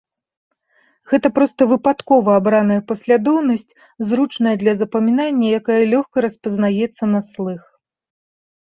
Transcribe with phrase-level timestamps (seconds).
[1.11, 3.71] Гэта проста выпадкова абраная паслядоўнасць,
[4.13, 7.61] зручная для запамінання, якая лёгка распазнаецца на слых.